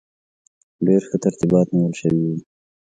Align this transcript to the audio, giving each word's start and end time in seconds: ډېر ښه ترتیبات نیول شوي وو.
ډېر 0.85 1.01
ښه 1.09 1.17
ترتیبات 1.23 1.67
نیول 1.75 1.93
شوي 2.01 2.21
وو. 2.27 2.37